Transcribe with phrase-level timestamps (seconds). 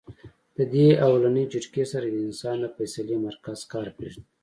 [0.57, 4.25] د دې اولنۍ جټکې سره د انسان د فېصلې مرکز کار پرېږدي-